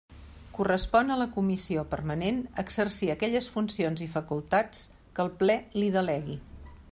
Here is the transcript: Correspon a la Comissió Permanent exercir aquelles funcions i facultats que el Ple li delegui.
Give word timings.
Correspon 0.57 1.11
a 1.15 1.17
la 1.21 1.27
Comissió 1.35 1.83
Permanent 1.91 2.39
exercir 2.63 3.11
aquelles 3.15 3.51
funcions 3.57 4.03
i 4.07 4.09
facultats 4.15 4.83
que 4.97 5.27
el 5.27 5.31
Ple 5.43 5.59
li 5.83 5.93
delegui. 5.99 6.41